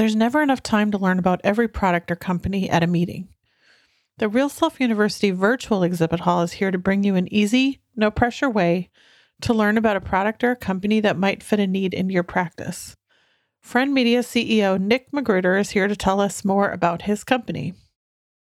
There's 0.00 0.16
never 0.16 0.40
enough 0.40 0.62
time 0.62 0.90
to 0.92 0.98
learn 0.98 1.18
about 1.18 1.42
every 1.44 1.68
product 1.68 2.10
or 2.10 2.16
company 2.16 2.70
at 2.70 2.82
a 2.82 2.86
meeting. 2.86 3.28
The 4.16 4.30
RealSelf 4.30 4.80
University 4.80 5.30
virtual 5.30 5.82
exhibit 5.82 6.20
hall 6.20 6.40
is 6.40 6.52
here 6.52 6.70
to 6.70 6.78
bring 6.78 7.04
you 7.04 7.16
an 7.16 7.30
easy, 7.30 7.82
no 7.94 8.10
pressure 8.10 8.48
way 8.48 8.88
to 9.42 9.52
learn 9.52 9.76
about 9.76 9.98
a 9.98 10.00
product 10.00 10.42
or 10.42 10.52
a 10.52 10.56
company 10.56 11.00
that 11.00 11.18
might 11.18 11.42
fit 11.42 11.60
a 11.60 11.66
need 11.66 11.92
in 11.92 12.08
your 12.08 12.22
practice. 12.22 12.96
Friend 13.60 13.92
Media 13.92 14.20
CEO 14.20 14.80
Nick 14.80 15.12
Magruder 15.12 15.58
is 15.58 15.68
here 15.68 15.86
to 15.86 15.94
tell 15.94 16.18
us 16.18 16.46
more 16.46 16.70
about 16.70 17.02
his 17.02 17.22
company. 17.22 17.74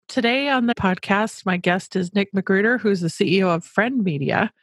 Today 0.09 0.49
on 0.49 0.65
the 0.65 0.75
podcast, 0.75 1.45
my 1.45 1.59
guest 1.59 1.97
is 1.97 2.15
Nick 2.15 2.33
Magruder, 2.33 2.79
who's 2.79 3.03
the 3.03 3.09
CEO 3.09 3.55
of 3.55 3.63
Friend 3.63 4.03
Media. 4.03 4.55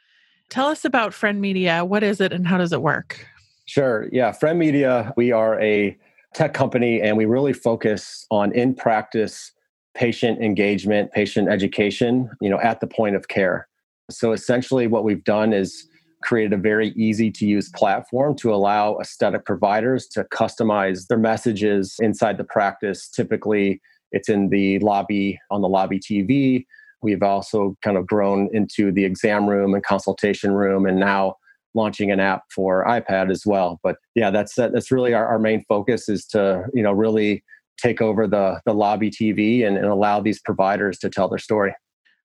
Tell 0.48 0.66
us 0.66 0.84
about 0.84 1.14
Friend 1.14 1.40
Media. 1.40 1.84
What 1.84 2.02
is 2.02 2.20
it 2.20 2.32
and 2.32 2.48
how 2.48 2.58
does 2.58 2.72
it 2.72 2.82
work? 2.82 3.28
Sure. 3.66 4.08
Yeah. 4.10 4.32
Friend 4.32 4.58
Media, 4.58 5.14
we 5.16 5.30
are 5.30 5.60
a 5.60 5.96
tech 6.34 6.54
company 6.54 7.00
and 7.00 7.16
we 7.16 7.24
really 7.24 7.52
focus 7.52 8.26
on 8.30 8.52
in 8.52 8.74
practice 8.74 9.52
patient 9.94 10.40
engagement, 10.40 11.10
patient 11.12 11.48
education, 11.48 12.30
you 12.40 12.48
know, 12.48 12.60
at 12.60 12.80
the 12.80 12.86
point 12.86 13.16
of 13.16 13.28
care. 13.28 13.66
So 14.10 14.32
essentially 14.32 14.86
what 14.86 15.04
we've 15.04 15.24
done 15.24 15.52
is 15.52 15.88
created 16.22 16.52
a 16.52 16.56
very 16.56 16.90
easy 16.90 17.30
to 17.30 17.46
use 17.46 17.70
platform 17.70 18.36
to 18.36 18.52
allow 18.52 18.98
aesthetic 18.98 19.44
providers 19.44 20.06
to 20.08 20.24
customize 20.24 21.06
their 21.06 21.18
messages 21.18 21.96
inside 22.00 22.36
the 22.36 22.44
practice. 22.44 23.08
Typically, 23.08 23.80
it's 24.12 24.28
in 24.28 24.50
the 24.50 24.78
lobby 24.80 25.38
on 25.50 25.62
the 25.62 25.68
lobby 25.68 25.98
TV. 25.98 26.66
We've 27.02 27.22
also 27.22 27.76
kind 27.82 27.96
of 27.96 28.06
grown 28.06 28.50
into 28.52 28.92
the 28.92 29.04
exam 29.04 29.48
room 29.48 29.74
and 29.74 29.82
consultation 29.82 30.52
room 30.52 30.86
and 30.86 31.00
now 31.00 31.36
launching 31.74 32.10
an 32.10 32.20
app 32.20 32.42
for 32.54 32.84
iPad 32.86 33.30
as 33.30 33.44
well. 33.46 33.80
But 33.82 33.96
yeah, 34.14 34.30
that's 34.30 34.54
that's 34.54 34.90
really 34.90 35.14
our, 35.14 35.26
our 35.26 35.38
main 35.38 35.64
focus 35.68 36.08
is 36.08 36.26
to 36.28 36.64
you 36.74 36.82
know 36.82 36.92
really 36.92 37.44
take 37.78 38.02
over 38.02 38.26
the 38.26 38.60
the 38.66 38.74
lobby 38.74 39.10
TV 39.10 39.66
and, 39.66 39.76
and 39.76 39.86
allow 39.86 40.20
these 40.20 40.40
providers 40.40 40.98
to 40.98 41.10
tell 41.10 41.28
their 41.28 41.38
story. 41.38 41.74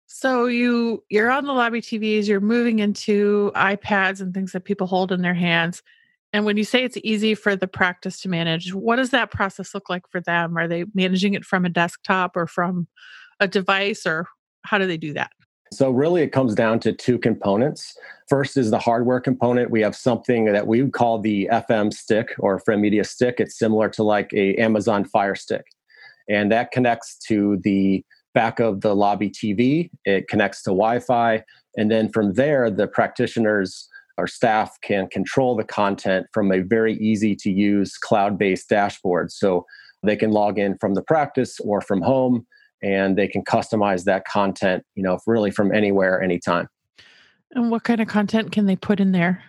So 0.08 0.46
you 0.46 1.04
you're 1.10 1.32
on 1.32 1.46
the 1.46 1.54
lobby 1.54 1.82
TVs, 1.82 2.28
you're 2.28 2.40
moving 2.40 2.80
into 2.80 3.52
iPads 3.56 4.22
and 4.22 4.34
things 4.34 4.52
that 4.52 4.66
people 4.66 4.88
hold 4.88 5.12
in 5.12 5.22
their 5.22 5.34
hands. 5.34 5.82
And 6.34 6.44
when 6.46 6.58
you 6.58 6.66
say 6.66 6.84
it's 6.84 6.98
easy 7.04 7.34
for 7.34 7.56
the 7.56 7.68
practice 7.68 8.20
to 8.22 8.30
manage, 8.30 8.74
what 8.74 8.98
does 8.98 9.12
that 9.12 9.32
process 9.32 9.74
look 9.74 9.90
like 9.90 10.04
for 10.10 10.20
them? 10.20 10.58
Are 10.58 10.68
they 10.68 10.84
managing 10.94 11.34
it 11.34 11.46
from 11.46 11.64
a 11.64 11.70
desktop 11.70 12.36
or 12.36 12.46
from 12.46 12.88
a 13.40 13.48
device 13.48 14.06
or 14.06 14.28
how 14.64 14.78
do 14.78 14.86
they 14.86 14.98
do 14.98 15.14
that? 15.14 15.32
So, 15.72 15.92
really, 15.92 16.22
it 16.22 16.32
comes 16.32 16.56
down 16.56 16.80
to 16.82 16.94
two 16.94 17.18
components. 17.18 17.98
First 18.30 18.56
is 18.58 18.72
the 18.72 18.80
hardware 18.80 19.20
component. 19.20 19.72
We 19.72 19.82
have 19.82 19.96
something 19.96 20.46
that 20.46 20.68
we 20.68 20.88
call 20.90 21.20
the 21.20 21.50
FM 21.52 21.94
stick 21.94 22.34
or 22.40 22.60
Friend 22.60 22.82
Media 22.82 23.04
stick. 23.04 23.36
It's 23.40 23.58
similar 23.58 23.90
to 23.90 24.04
like 24.04 24.32
a 24.34 24.56
Amazon 24.56 25.06
Fire 25.06 25.36
Stick, 25.36 25.66
and 26.30 26.52
that 26.52 26.72
connects 26.72 27.18
to 27.28 27.58
the 27.64 28.04
back 28.34 28.60
of 28.60 28.82
the 28.82 28.96
lobby 28.96 29.30
TV. 29.30 29.90
It 30.06 30.28
connects 30.28 30.62
to 30.64 30.70
Wi-Fi, 30.70 31.44
and 31.78 31.90
then 31.92 32.10
from 32.12 32.34
there, 32.34 32.70
the 32.70 32.88
practitioners 32.88 33.88
or 34.18 34.28
staff 34.28 34.78
can 34.82 35.08
control 35.08 35.56
the 35.56 35.64
content 35.64 36.28
from 36.34 36.52
a 36.52 36.62
very 36.62 36.96
easy 37.00 37.36
to 37.36 37.52
use 37.52 37.98
cloud-based 37.98 38.70
dashboard. 38.70 39.32
So 39.32 39.66
they 40.04 40.16
can 40.16 40.32
log 40.32 40.58
in 40.58 40.78
from 40.78 40.94
the 40.94 41.02
practice 41.02 41.60
or 41.60 41.82
from 41.82 42.02
home 42.02 42.46
and 42.82 43.18
they 43.18 43.28
can 43.28 43.44
customize 43.44 44.04
that 44.06 44.26
content, 44.26 44.84
you 44.96 45.04
know, 45.04 45.20
really 45.26 45.52
from 45.52 45.74
anywhere, 45.74 46.22
anytime. 46.22 46.68
And 47.52 47.72
what 47.72 47.84
kind 47.84 48.02
of 48.02 48.08
content 48.08 48.52
can 48.52 48.66
they 48.66 48.76
put 48.76 49.00
in 49.00 49.12
there? 49.12 49.44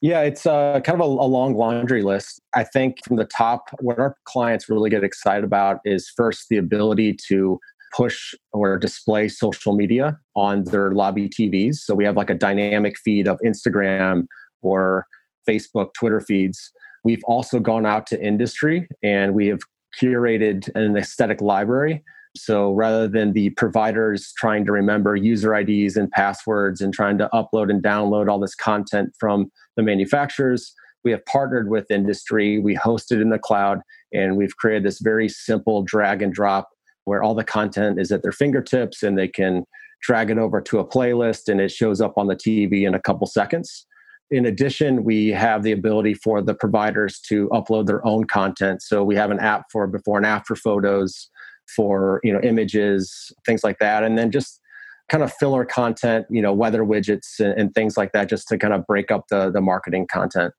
Yeah, 0.00 0.22
it's 0.22 0.46
uh, 0.46 0.80
kind 0.80 1.00
of 1.00 1.06
a, 1.06 1.10
a, 1.10 1.28
long 1.28 1.54
laundry 1.54 2.02
list. 2.02 2.40
I 2.54 2.64
think 2.64 3.04
from 3.04 3.16
the 3.16 3.24
top, 3.24 3.68
what 3.80 4.00
our 4.00 4.16
clients 4.24 4.68
really 4.68 4.90
get 4.90 5.04
excited 5.04 5.44
about 5.44 5.78
is 5.84 6.10
first 6.16 6.46
the 6.50 6.56
ability 6.56 7.16
to 7.28 7.60
push 7.94 8.34
or 8.52 8.78
display 8.78 9.28
social 9.28 9.76
media 9.76 10.18
on 10.34 10.64
their 10.64 10.90
lobby 10.92 11.28
TVs. 11.28 11.76
So 11.76 11.94
we 11.94 12.04
have 12.04 12.16
like 12.16 12.30
a 12.30 12.34
dynamic 12.34 12.98
feed 12.98 13.28
of 13.28 13.38
Instagram 13.44 14.26
or 14.62 15.06
Facebook, 15.48 15.94
Twitter 15.94 16.20
feeds. 16.20 16.72
We've 17.04 17.22
also 17.24 17.60
gone 17.60 17.86
out 17.86 18.06
to 18.08 18.20
industry 18.20 18.88
and 19.02 19.34
we 19.34 19.46
have 19.48 19.60
curated 20.00 20.68
an 20.74 20.96
aesthetic 20.96 21.40
library 21.40 22.02
so 22.36 22.72
rather 22.72 23.06
than 23.06 23.32
the 23.32 23.50
providers 23.50 24.32
trying 24.38 24.64
to 24.64 24.72
remember 24.72 25.16
user 25.16 25.54
IDs 25.54 25.96
and 25.96 26.10
passwords 26.10 26.80
and 26.80 26.92
trying 26.92 27.18
to 27.18 27.28
upload 27.32 27.70
and 27.70 27.82
download 27.82 28.28
all 28.28 28.40
this 28.40 28.54
content 28.54 29.14
from 29.18 29.50
the 29.76 29.82
manufacturers, 29.82 30.74
we 31.04 31.10
have 31.10 31.24
partnered 31.26 31.68
with 31.68 31.90
industry. 31.90 32.58
We 32.58 32.74
host 32.74 33.12
it 33.12 33.20
in 33.20 33.30
the 33.30 33.38
cloud 33.38 33.80
and 34.12 34.36
we've 34.36 34.56
created 34.56 34.84
this 34.84 35.00
very 35.00 35.28
simple 35.28 35.82
drag 35.82 36.22
and 36.22 36.32
drop 36.32 36.70
where 37.04 37.22
all 37.22 37.34
the 37.34 37.44
content 37.44 38.00
is 38.00 38.12
at 38.12 38.22
their 38.22 38.32
fingertips 38.32 39.02
and 39.02 39.18
they 39.18 39.28
can 39.28 39.64
drag 40.00 40.30
it 40.30 40.38
over 40.38 40.60
to 40.60 40.78
a 40.78 40.86
playlist 40.86 41.48
and 41.48 41.60
it 41.60 41.70
shows 41.70 42.00
up 42.00 42.14
on 42.16 42.28
the 42.28 42.36
TV 42.36 42.86
in 42.86 42.94
a 42.94 43.00
couple 43.00 43.26
seconds. 43.26 43.86
In 44.30 44.46
addition, 44.46 45.04
we 45.04 45.28
have 45.28 45.62
the 45.62 45.72
ability 45.72 46.14
for 46.14 46.40
the 46.40 46.54
providers 46.54 47.20
to 47.28 47.48
upload 47.50 47.86
their 47.86 48.04
own 48.06 48.24
content. 48.24 48.80
So 48.80 49.04
we 49.04 49.14
have 49.16 49.30
an 49.30 49.38
app 49.38 49.66
for 49.70 49.86
before 49.86 50.16
and 50.16 50.24
after 50.24 50.56
photos 50.56 51.28
for 51.74 52.20
you 52.22 52.32
know 52.32 52.40
images 52.42 53.32
things 53.44 53.64
like 53.64 53.78
that 53.78 54.02
and 54.02 54.18
then 54.18 54.30
just 54.30 54.60
kind 55.08 55.22
of 55.22 55.32
filler 55.34 55.64
content 55.64 56.26
you 56.30 56.40
know 56.40 56.52
weather 56.52 56.82
widgets 56.82 57.38
and, 57.38 57.58
and 57.58 57.74
things 57.74 57.96
like 57.96 58.12
that 58.12 58.28
just 58.28 58.48
to 58.48 58.58
kind 58.58 58.74
of 58.74 58.86
break 58.86 59.10
up 59.10 59.26
the 59.28 59.50
the 59.50 59.60
marketing 59.60 60.06
content 60.10 60.52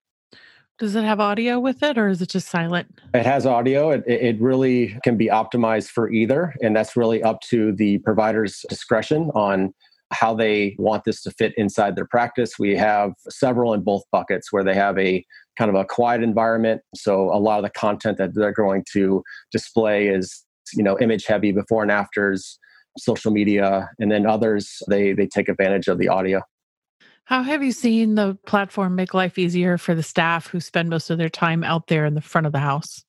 does 0.79 0.95
it 0.95 1.03
have 1.03 1.19
audio 1.19 1.59
with 1.59 1.83
it 1.83 1.97
or 1.97 2.09
is 2.09 2.21
it 2.21 2.29
just 2.29 2.49
silent? 2.49 2.99
It 3.13 3.25
has 3.27 3.45
audio. 3.45 3.91
It, 3.91 4.03
it 4.07 4.41
really 4.41 4.97
can 5.03 5.17
be 5.17 5.27
optimized 5.27 5.89
for 5.89 6.11
either. 6.11 6.55
And 6.61 6.75
that's 6.75 6.97
really 6.97 7.21
up 7.21 7.41
to 7.51 7.73
the 7.73 7.99
provider's 7.99 8.65
discretion 8.69 9.29
on 9.35 9.73
how 10.11 10.33
they 10.33 10.75
want 10.79 11.03
this 11.05 11.21
to 11.23 11.31
fit 11.31 11.53
inside 11.57 11.95
their 11.95 12.05
practice. 12.05 12.57
We 12.57 12.75
have 12.75 13.13
several 13.29 13.73
in 13.73 13.81
both 13.81 14.03
buckets 14.11 14.51
where 14.51 14.63
they 14.63 14.73
have 14.75 14.97
a 14.97 15.25
kind 15.57 15.69
of 15.69 15.75
a 15.75 15.85
quiet 15.85 16.23
environment. 16.23 16.81
So 16.95 17.31
a 17.33 17.37
lot 17.37 17.57
of 17.59 17.63
the 17.63 17.69
content 17.69 18.17
that 18.17 18.33
they're 18.33 18.51
going 18.51 18.83
to 18.93 19.23
display 19.51 20.07
is 20.07 20.43
you 20.75 20.83
know 20.83 20.97
image 20.99 21.25
heavy 21.25 21.51
before 21.51 21.81
and 21.81 21.91
afters 21.91 22.59
social 22.97 23.31
media 23.31 23.89
and 23.99 24.11
then 24.11 24.25
others 24.25 24.81
they 24.87 25.13
they 25.13 25.27
take 25.27 25.49
advantage 25.49 25.87
of 25.87 25.97
the 25.97 26.07
audio. 26.07 26.41
How 27.25 27.41
have 27.41 27.63
you 27.63 27.71
seen 27.71 28.15
the 28.15 28.37
platform 28.45 28.95
make 28.95 29.13
life 29.13 29.37
easier 29.37 29.77
for 29.77 29.95
the 29.95 30.03
staff 30.03 30.47
who 30.47 30.59
spend 30.59 30.89
most 30.89 31.09
of 31.09 31.17
their 31.17 31.29
time 31.29 31.63
out 31.63 31.87
there 31.87 32.05
in 32.05 32.15
the 32.15 32.21
front 32.21 32.45
of 32.47 32.53
the 32.53 32.59
house? 32.59 33.03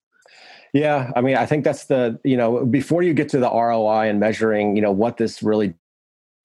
Yeah 0.73 1.13
i 1.15 1.21
mean 1.21 1.37
i 1.37 1.47
think 1.47 1.65
that's 1.65 1.85
the 1.85 2.19
you 2.25 2.37
know 2.37 2.65
before 2.67 3.03
you 3.03 3.15
get 3.15 3.29
to 3.31 3.39
the 3.39 3.49
roi 3.49 4.09
and 4.09 4.19
measuring 4.19 4.75
you 4.75 4.83
know 4.83 4.91
what 4.91 5.19
this 5.19 5.43
really 5.43 5.75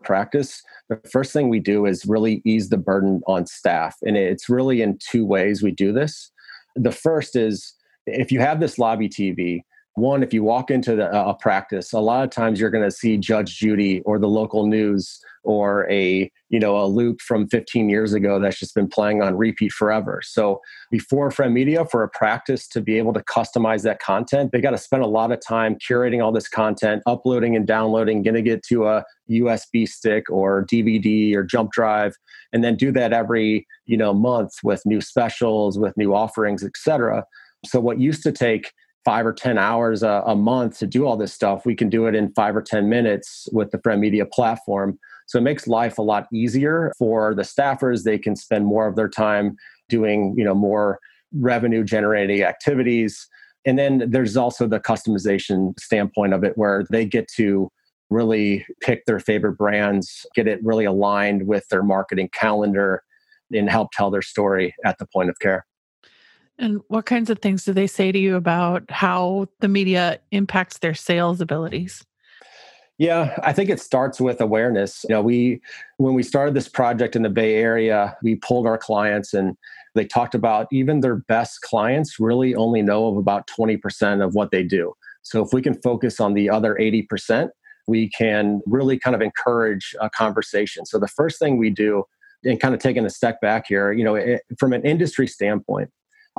practice 0.03 0.61
the 0.89 0.99
first 1.09 1.31
thing 1.31 1.49
we 1.49 1.59
do 1.59 1.85
is 1.85 2.05
really 2.05 2.41
ease 2.45 2.69
the 2.69 2.77
burden 2.77 3.21
on 3.27 3.45
staff. 3.45 3.95
And 4.01 4.17
it's 4.17 4.49
really 4.49 4.81
in 4.81 4.97
two 4.97 5.25
ways 5.25 5.61
we 5.61 5.71
do 5.71 5.93
this. 5.93 6.31
The 6.75 6.91
first 6.91 7.35
is 7.35 7.73
if 8.07 8.31
you 8.31 8.39
have 8.39 8.59
this 8.59 8.79
lobby 8.79 9.07
tv 9.07 9.61
one 9.99 10.23
if 10.23 10.33
you 10.33 10.43
walk 10.43 10.71
into 10.71 10.95
the, 10.95 11.09
a 11.11 11.33
practice 11.33 11.93
a 11.93 11.99
lot 11.99 12.23
of 12.23 12.29
times 12.29 12.59
you're 12.59 12.69
going 12.69 12.83
to 12.83 12.91
see 12.91 13.17
judge 13.17 13.57
judy 13.57 14.01
or 14.01 14.19
the 14.19 14.27
local 14.27 14.65
news 14.65 15.19
or 15.43 15.89
a 15.89 16.31
you 16.49 16.59
know 16.59 16.77
a 16.77 16.85
loop 16.85 17.21
from 17.21 17.47
15 17.47 17.89
years 17.89 18.13
ago 18.13 18.39
that's 18.39 18.59
just 18.59 18.75
been 18.75 18.87
playing 18.87 19.21
on 19.21 19.37
repeat 19.37 19.71
forever. 19.71 20.21
So 20.23 20.61
before 20.91 21.31
friend 21.31 21.53
media 21.53 21.85
for 21.85 22.03
a 22.03 22.09
practice 22.09 22.67
to 22.69 22.81
be 22.81 22.97
able 22.97 23.13
to 23.13 23.21
customize 23.21 23.83
that 23.83 23.99
content 23.99 24.51
they 24.51 24.61
got 24.61 24.71
to 24.71 24.77
spend 24.77 25.03
a 25.03 25.07
lot 25.07 25.31
of 25.31 25.39
time 25.45 25.75
curating 25.75 26.23
all 26.23 26.31
this 26.31 26.47
content 26.47 27.03
uploading 27.05 27.55
and 27.55 27.65
downloading 27.65 28.21
getting 28.21 28.47
it 28.47 28.63
to 28.63 28.87
a 28.87 29.03
usb 29.29 29.87
stick 29.87 30.29
or 30.29 30.65
dvd 30.65 31.33
or 31.35 31.43
jump 31.43 31.71
drive 31.71 32.15
and 32.51 32.63
then 32.63 32.75
do 32.75 32.91
that 32.91 33.13
every 33.13 33.65
you 33.85 33.97
know 33.97 34.13
month 34.13 34.53
with 34.63 34.81
new 34.85 35.01
specials 35.01 35.77
with 35.77 35.95
new 35.97 36.13
offerings 36.13 36.63
etc 36.63 37.23
so 37.65 37.79
what 37.79 37.99
used 37.99 38.23
to 38.23 38.31
take 38.31 38.71
five 39.05 39.25
or 39.25 39.33
10 39.33 39.57
hours 39.57 40.03
a, 40.03 40.23
a, 40.25 40.35
month 40.35 40.77
to 40.79 40.87
do 40.87 41.05
all 41.05 41.15
this 41.15 41.33
stuff, 41.33 41.65
we 41.65 41.75
can 41.75 41.89
do 41.89 42.05
it 42.05 42.15
in 42.15 42.33
five 42.33 42.55
or 42.55 42.61
10 42.61 42.89
minutes 42.89 43.47
with 43.51 43.71
the 43.71 43.79
Friend 43.79 43.99
Media 43.99 44.25
platform. 44.25 44.99
So 45.27 45.39
it 45.39 45.43
makes 45.43 45.67
life 45.67 45.97
a 45.97 46.01
lot 46.01 46.27
easier 46.33 46.91
for 46.97 47.33
the 47.33 47.43
staffers. 47.43 48.03
They 48.03 48.17
can 48.17 48.35
spend 48.35 48.65
more 48.65 48.87
of 48.87 48.95
their 48.95 49.09
time 49.09 49.55
doing, 49.87 50.35
you 50.37 50.43
know, 50.43 50.55
more 50.55 50.99
revenue 51.33 51.83
generating 51.83 52.43
activities. 52.43 53.27
And 53.65 53.77
then 53.77 54.09
there's 54.09 54.35
also 54.35 54.67
the 54.67 54.79
customization 54.79 55.79
standpoint 55.79 56.33
of 56.33 56.43
it 56.43 56.57
where 56.57 56.85
they 56.89 57.05
get 57.05 57.27
to 57.35 57.69
really 58.09 58.65
pick 58.81 59.05
their 59.05 59.19
favorite 59.19 59.53
brands, 59.53 60.25
get 60.33 60.47
it 60.47 60.59
really 60.63 60.85
aligned 60.85 61.45
with 61.45 61.67
their 61.69 61.83
marketing 61.83 62.29
calendar, 62.33 63.03
and 63.53 63.69
help 63.69 63.89
tell 63.93 64.11
their 64.11 64.21
story 64.21 64.73
at 64.85 64.97
the 64.97 65.05
point 65.13 65.29
of 65.29 65.39
care. 65.39 65.65
And 66.59 66.81
what 66.89 67.05
kinds 67.05 67.29
of 67.29 67.39
things 67.39 67.63
do 67.63 67.71
they 67.73 67.87
say 67.87 68.11
to 68.11 68.19
you 68.19 68.35
about 68.35 68.83
how 68.91 69.47
the 69.61 69.69
media 69.69 70.19
impacts 70.31 70.79
their 70.79 70.93
sales 70.93 71.39
abilities? 71.39 72.05
Yeah, 72.97 73.39
I 73.43 73.53
think 73.53 73.69
it 73.69 73.79
starts 73.79 74.19
with 74.19 74.41
awareness. 74.41 75.05
You 75.07 75.15
know, 75.15 75.21
we 75.21 75.61
when 75.97 76.15
we 76.15 76.21
started 76.21 76.53
this 76.53 76.67
project 76.67 77.15
in 77.15 77.21
the 77.21 77.29
Bay 77.29 77.55
Area, 77.55 78.17
we 78.21 78.35
pulled 78.35 78.67
our 78.67 78.77
clients 78.77 79.33
and 79.33 79.55
They 79.95 80.05
talked 80.05 80.35
about 80.35 80.67
even 80.71 81.01
their 81.01 81.15
best 81.15 81.61
clients 81.61 82.19
really 82.19 82.55
only 82.55 82.81
know 82.81 83.07
of 83.07 83.17
about 83.17 83.47
20% 83.47 84.23
of 84.23 84.35
what 84.35 84.51
they 84.51 84.63
do. 84.63 84.93
So 85.23 85.43
if 85.43 85.51
we 85.51 85.61
can 85.61 85.79
focus 85.81 86.19
on 86.19 86.33
the 86.33 86.49
other 86.49 86.77
80%, 86.79 87.49
we 87.87 88.09
can 88.09 88.61
really 88.65 88.99
kind 88.99 89.15
of 89.15 89.21
encourage 89.21 89.95
a 89.99 90.09
conversation. 90.09 90.85
So 90.85 90.99
the 90.99 91.07
first 91.07 91.39
thing 91.39 91.57
we 91.57 91.69
do, 91.69 92.03
and 92.43 92.59
kind 92.59 92.73
of 92.73 92.79
taking 92.79 93.05
a 93.05 93.09
step 93.09 93.41
back 93.41 93.65
here, 93.67 93.91
you 93.91 94.03
know, 94.03 94.15
it, 94.15 94.41
from 94.57 94.71
an 94.71 94.83
industry 94.83 95.27
standpoint, 95.27 95.89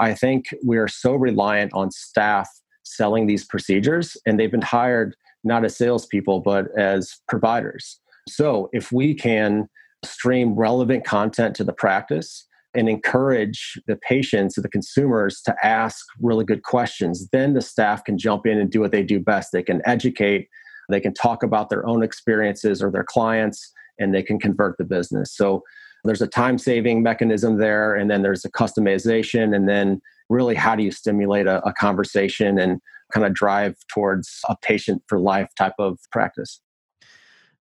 I 0.00 0.14
think 0.14 0.46
we 0.64 0.78
are 0.78 0.88
so 0.88 1.14
reliant 1.14 1.72
on 1.74 1.90
staff 1.90 2.48
selling 2.82 3.26
these 3.26 3.44
procedures, 3.44 4.16
and 4.26 4.40
they've 4.40 4.50
been 4.50 4.62
hired 4.62 5.14
not 5.44 5.64
as 5.64 5.76
salespeople, 5.76 6.40
but 6.40 6.66
as 6.76 7.14
providers. 7.28 8.00
So 8.28 8.68
if 8.72 8.92
we 8.92 9.14
can 9.14 9.68
stream 10.04 10.54
relevant 10.54 11.04
content 11.04 11.54
to 11.56 11.64
the 11.64 11.72
practice 11.72 12.46
and 12.74 12.88
encourage 12.88 13.78
the 13.86 13.96
patients 13.96 14.54
the 14.54 14.68
consumers 14.68 15.40
to 15.42 15.54
ask 15.62 16.04
really 16.20 16.44
good 16.44 16.62
questions, 16.62 17.28
then 17.32 17.54
the 17.54 17.60
staff 17.60 18.04
can 18.04 18.16
jump 18.16 18.46
in 18.46 18.58
and 18.58 18.70
do 18.70 18.80
what 18.80 18.92
they 18.92 19.02
do 19.02 19.20
best. 19.20 19.50
They 19.52 19.62
can 19.62 19.82
educate, 19.84 20.48
they 20.88 21.00
can 21.00 21.14
talk 21.14 21.42
about 21.42 21.68
their 21.68 21.86
own 21.86 22.02
experiences 22.02 22.82
or 22.82 22.90
their 22.90 23.04
clients, 23.04 23.72
and 23.98 24.14
they 24.14 24.22
can 24.22 24.38
convert 24.38 24.78
the 24.78 24.84
business. 24.84 25.34
So 25.36 25.62
there's 26.04 26.22
a 26.22 26.26
time 26.26 26.58
saving 26.58 27.02
mechanism 27.02 27.58
there, 27.58 27.94
and 27.94 28.10
then 28.10 28.22
there's 28.22 28.44
a 28.44 28.50
customization, 28.50 29.54
and 29.54 29.68
then 29.68 30.00
really 30.28 30.54
how 30.54 30.74
do 30.76 30.82
you 30.82 30.90
stimulate 30.90 31.46
a, 31.46 31.64
a 31.66 31.72
conversation 31.72 32.58
and 32.58 32.80
kind 33.12 33.26
of 33.26 33.34
drive 33.34 33.76
towards 33.92 34.40
a 34.48 34.56
patient 34.56 35.02
for 35.08 35.18
life 35.18 35.48
type 35.58 35.74
of 35.78 35.98
practice. 36.12 36.60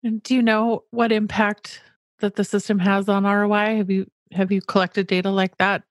And 0.05 0.23
do 0.23 0.35
you 0.35 0.43
know 0.43 0.85
what 0.91 1.13
impact 1.13 1.83
that 2.21 2.37
the 2.37 2.45
system 2.45 2.79
has 2.79 3.09
on 3.09 3.25
ROI? 3.25 3.77
Have 3.77 3.91
you 3.91 4.07
have 4.33 4.53
you 4.53 4.61
collected 4.61 5.07
data 5.07 5.31
like 5.31 5.57
that? 5.57 5.83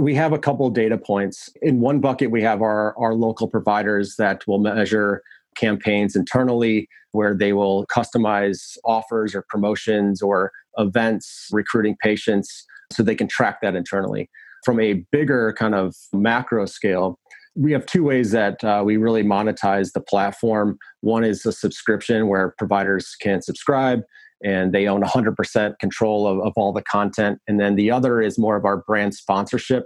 We 0.00 0.14
have 0.16 0.32
a 0.32 0.38
couple 0.38 0.68
data 0.70 0.98
points. 0.98 1.50
In 1.62 1.80
one 1.80 2.00
bucket, 2.00 2.32
we 2.32 2.42
have 2.42 2.62
our, 2.62 2.98
our 2.98 3.14
local 3.14 3.46
providers 3.46 4.16
that 4.16 4.44
will 4.48 4.58
measure 4.58 5.22
campaigns 5.54 6.16
internally 6.16 6.88
where 7.12 7.34
they 7.34 7.52
will 7.52 7.86
customize 7.86 8.76
offers 8.84 9.34
or 9.34 9.44
promotions 9.48 10.20
or 10.20 10.50
events, 10.78 11.48
recruiting 11.52 11.96
patients, 12.02 12.66
so 12.92 13.02
they 13.02 13.14
can 13.14 13.28
track 13.28 13.60
that 13.62 13.76
internally. 13.76 14.28
From 14.64 14.80
a 14.80 15.04
bigger 15.12 15.54
kind 15.56 15.74
of 15.74 15.94
macro 16.12 16.66
scale, 16.66 17.18
we 17.54 17.72
have 17.72 17.86
two 17.86 18.02
ways 18.02 18.32
that 18.32 18.62
uh, 18.64 18.82
we 18.84 18.96
really 18.96 19.22
monetize 19.22 19.92
the 19.92 20.00
platform. 20.00 20.76
One 21.02 21.24
is 21.24 21.46
a 21.46 21.52
subscription 21.52 22.26
where 22.26 22.54
providers 22.58 23.14
can 23.20 23.42
subscribe 23.42 24.00
and 24.42 24.72
they 24.72 24.88
own 24.88 25.02
100% 25.02 25.78
control 25.78 26.26
of, 26.26 26.40
of 26.44 26.52
all 26.56 26.72
the 26.72 26.82
content. 26.82 27.38
And 27.46 27.60
then 27.60 27.76
the 27.76 27.90
other 27.90 28.20
is 28.20 28.38
more 28.38 28.56
of 28.56 28.64
our 28.64 28.78
brand 28.78 29.14
sponsorship, 29.14 29.84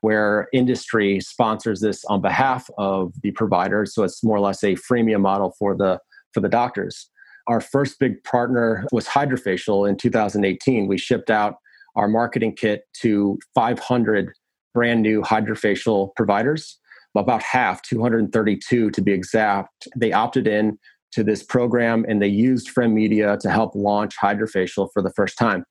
where 0.00 0.48
industry 0.52 1.20
sponsors 1.20 1.80
this 1.80 2.04
on 2.06 2.20
behalf 2.20 2.68
of 2.78 3.12
the 3.22 3.30
providers. 3.32 3.94
So 3.94 4.04
it's 4.04 4.22
more 4.22 4.36
or 4.36 4.40
less 4.40 4.62
a 4.62 4.74
freemium 4.74 5.22
model 5.22 5.54
for 5.58 5.76
the 5.76 5.98
for 6.32 6.40
the 6.40 6.48
doctors. 6.48 7.08
Our 7.48 7.60
first 7.60 7.98
big 7.98 8.22
partner 8.24 8.84
was 8.92 9.06
Hydrafacial 9.06 9.88
in 9.88 9.96
2018. 9.96 10.86
We 10.86 10.98
shipped 10.98 11.30
out 11.30 11.54
our 11.94 12.08
marketing 12.08 12.54
kit 12.56 12.82
to 13.00 13.38
500 13.54 14.32
brand 14.74 15.00
new 15.00 15.22
Hydrafacial 15.22 16.10
providers, 16.16 16.78
about 17.16 17.42
half, 17.42 17.80
232 17.82 18.90
to 18.90 19.00
be 19.00 19.12
exact. 19.12 19.88
They 19.96 20.12
opted 20.12 20.46
in 20.46 20.78
to 21.12 21.24
this 21.24 21.42
program 21.42 22.04
and 22.06 22.20
they 22.20 22.28
used 22.28 22.68
Friend 22.68 22.92
Media 22.92 23.38
to 23.40 23.50
help 23.50 23.74
launch 23.74 24.16
Hydrafacial 24.22 24.88
for 24.92 25.00
the 25.00 25.12
first 25.16 25.38
time. 25.38 25.64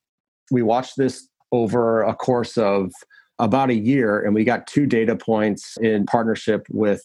We 0.50 0.64
watched 0.64 0.98
this 0.98 1.28
over 1.52 2.02
a 2.02 2.16
course 2.16 2.58
of 2.58 2.92
about 3.40 3.70
a 3.70 3.76
year 3.76 4.22
and 4.22 4.34
we 4.34 4.44
got 4.44 4.68
two 4.68 4.86
data 4.86 5.16
points 5.16 5.78
in 5.78 6.06
partnership 6.06 6.66
with 6.70 7.04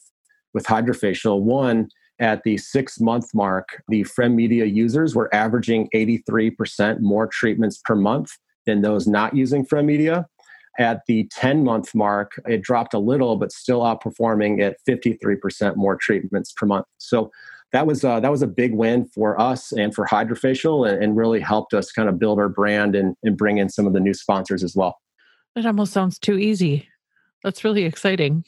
with 0.52 0.64
Hydrafacial. 0.64 1.40
One, 1.40 1.88
at 2.18 2.42
the 2.42 2.58
six 2.58 3.00
month 3.00 3.32
mark, 3.34 3.82
the 3.88 4.04
Friend 4.04 4.34
Media 4.36 4.66
users 4.66 5.14
were 5.14 5.34
averaging 5.34 5.88
83% 5.94 7.00
more 7.00 7.26
treatments 7.26 7.80
per 7.84 7.94
month 7.94 8.30
than 8.66 8.82
those 8.82 9.06
not 9.06 9.34
using 9.34 9.64
Friend 9.64 9.86
Media. 9.86 10.26
At 10.78 11.02
the 11.06 11.28
10 11.32 11.64
month 11.64 11.94
mark, 11.94 12.40
it 12.46 12.62
dropped 12.62 12.94
a 12.94 12.98
little, 12.98 13.36
but 13.36 13.52
still 13.52 13.80
outperforming 13.80 14.60
at 14.60 14.76
53% 14.88 15.76
more 15.76 15.96
treatments 15.96 16.52
per 16.52 16.66
month. 16.66 16.86
So 16.98 17.30
that 17.72 17.86
was 17.86 18.04
uh, 18.04 18.20
that 18.20 18.30
was 18.30 18.42
a 18.42 18.46
big 18.46 18.74
win 18.74 19.04
for 19.06 19.40
us 19.40 19.72
and 19.72 19.94
for 19.94 20.06
Hydrafacial, 20.06 20.88
and, 20.88 21.02
and 21.02 21.16
really 21.16 21.40
helped 21.40 21.72
us 21.72 21.92
kind 21.92 22.08
of 22.08 22.18
build 22.18 22.38
our 22.38 22.48
brand 22.48 22.94
and, 22.96 23.14
and 23.22 23.36
bring 23.36 23.58
in 23.58 23.68
some 23.68 23.86
of 23.86 23.92
the 23.92 24.00
new 24.00 24.14
sponsors 24.14 24.64
as 24.64 24.74
well. 24.74 24.98
It 25.56 25.66
almost 25.66 25.92
sounds 25.92 26.18
too 26.18 26.38
easy. 26.38 26.88
That's 27.42 27.64
really 27.64 27.84
exciting. 27.84 28.44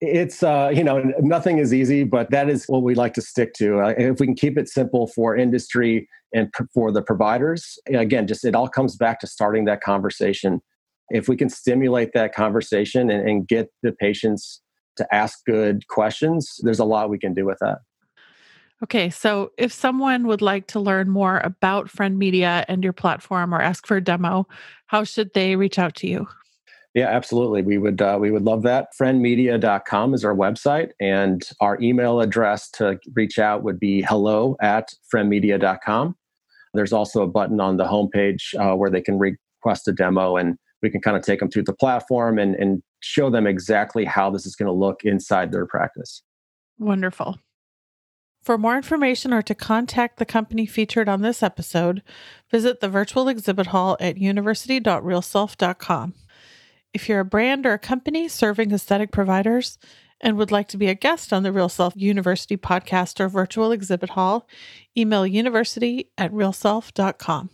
It's 0.00 0.42
uh, 0.42 0.70
you 0.74 0.84
know 0.84 1.02
nothing 1.20 1.58
is 1.58 1.72
easy, 1.72 2.04
but 2.04 2.30
that 2.30 2.50
is 2.50 2.66
what 2.66 2.82
we 2.82 2.94
like 2.94 3.14
to 3.14 3.22
stick 3.22 3.54
to. 3.54 3.80
Uh, 3.80 3.94
if 3.96 4.20
we 4.20 4.26
can 4.26 4.34
keep 4.34 4.58
it 4.58 4.68
simple 4.68 5.06
for 5.06 5.34
industry 5.34 6.06
and 6.34 6.52
for 6.74 6.92
the 6.92 7.00
providers, 7.00 7.78
again, 7.88 8.26
just 8.26 8.44
it 8.44 8.54
all 8.54 8.68
comes 8.68 8.96
back 8.96 9.20
to 9.20 9.26
starting 9.26 9.64
that 9.64 9.80
conversation. 9.80 10.60
If 11.08 11.28
we 11.28 11.36
can 11.36 11.48
stimulate 11.48 12.10
that 12.12 12.34
conversation 12.34 13.10
and, 13.10 13.26
and 13.26 13.48
get 13.48 13.70
the 13.82 13.92
patients 13.92 14.60
to 14.96 15.14
ask 15.14 15.38
good 15.46 15.86
questions, 15.88 16.56
there's 16.62 16.78
a 16.78 16.84
lot 16.84 17.08
we 17.08 17.18
can 17.18 17.32
do 17.32 17.46
with 17.46 17.58
that. 17.60 17.78
Okay, 18.82 19.08
so 19.08 19.52
if 19.56 19.72
someone 19.72 20.26
would 20.26 20.42
like 20.42 20.66
to 20.68 20.80
learn 20.80 21.08
more 21.08 21.38
about 21.38 21.88
Friend 21.88 22.18
Media 22.18 22.64
and 22.68 22.84
your 22.84 22.92
platform 22.92 23.54
or 23.54 23.60
ask 23.60 23.86
for 23.86 23.96
a 23.96 24.04
demo, 24.04 24.46
how 24.86 25.02
should 25.02 25.32
they 25.32 25.56
reach 25.56 25.78
out 25.78 25.94
to 25.96 26.06
you? 26.06 26.28
Yeah, 26.94 27.08
absolutely. 27.08 27.62
We 27.62 27.76
would 27.76 28.00
uh, 28.00 28.16
we 28.18 28.30
would 28.30 28.44
love 28.44 28.62
that. 28.62 28.88
Friendmedia.com 28.98 30.14
is 30.14 30.24
our 30.24 30.34
website, 30.34 30.90
and 30.98 31.46
our 31.60 31.78
email 31.80 32.20
address 32.20 32.70
to 32.72 32.98
reach 33.14 33.38
out 33.38 33.62
would 33.62 33.78
be 33.78 34.00
hello 34.02 34.56
at 34.62 34.94
friendmedia.com. 35.14 36.16
There's 36.72 36.94
also 36.94 37.22
a 37.22 37.26
button 37.26 37.60
on 37.60 37.76
the 37.76 37.84
homepage 37.84 38.54
uh, 38.58 38.76
where 38.76 38.90
they 38.90 39.02
can 39.02 39.18
request 39.18 39.88
a 39.88 39.92
demo, 39.92 40.36
and 40.36 40.56
we 40.82 40.90
can 40.90 41.00
kind 41.00 41.16
of 41.16 41.22
take 41.22 41.40
them 41.40 41.50
through 41.50 41.64
the 41.64 41.74
platform 41.74 42.38
and, 42.38 42.54
and 42.54 42.82
show 43.00 43.28
them 43.28 43.46
exactly 43.46 44.04
how 44.04 44.30
this 44.30 44.46
is 44.46 44.56
going 44.56 44.66
to 44.66 44.72
look 44.72 45.04
inside 45.04 45.52
their 45.52 45.66
practice. 45.66 46.22
Wonderful. 46.78 47.38
For 48.46 48.56
more 48.56 48.76
information 48.76 49.34
or 49.34 49.42
to 49.42 49.56
contact 49.56 50.18
the 50.18 50.24
company 50.24 50.66
featured 50.66 51.08
on 51.08 51.20
this 51.20 51.42
episode, 51.42 52.00
visit 52.48 52.78
the 52.78 52.88
virtual 52.88 53.28
exhibit 53.28 53.66
hall 53.66 53.96
at 53.98 54.18
university.realself.com. 54.18 56.14
If 56.94 57.08
you're 57.08 57.18
a 57.18 57.24
brand 57.24 57.66
or 57.66 57.72
a 57.72 57.78
company 57.80 58.28
serving 58.28 58.70
aesthetic 58.70 59.10
providers 59.10 59.78
and 60.20 60.36
would 60.36 60.52
like 60.52 60.68
to 60.68 60.76
be 60.76 60.86
a 60.86 60.94
guest 60.94 61.32
on 61.32 61.42
the 61.42 61.48
RealSelf 61.48 61.94
University 61.96 62.56
podcast 62.56 63.18
or 63.18 63.28
virtual 63.28 63.72
exhibit 63.72 64.10
hall, 64.10 64.46
email 64.96 65.26
university 65.26 66.12
at 66.16 66.30
realself.com. 66.30 67.50